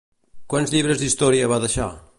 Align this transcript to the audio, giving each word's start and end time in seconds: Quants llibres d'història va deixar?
Quants 0.53 0.73
llibres 0.75 1.03
d'història 1.03 1.53
va 1.55 1.61
deixar? 1.67 1.91